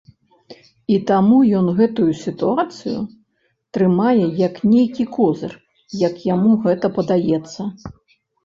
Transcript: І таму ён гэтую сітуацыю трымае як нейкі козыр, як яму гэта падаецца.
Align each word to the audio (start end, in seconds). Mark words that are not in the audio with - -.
І 0.93 0.95
таму 1.11 1.37
ён 1.59 1.65
гэтую 1.79 2.07
сітуацыю 2.21 2.99
трымае 3.79 4.25
як 4.47 4.55
нейкі 4.73 5.03
козыр, 5.19 5.53
як 6.07 6.15
яму 6.33 6.51
гэта 6.65 6.87
падаецца. 7.01 7.61